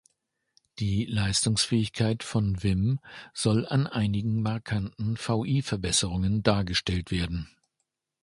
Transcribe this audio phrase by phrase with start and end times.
[0.79, 2.99] Die Leistungsfähigkeit von Vim
[3.35, 7.51] soll an einigen markanten vi-Verbesserungen dargestellt werden.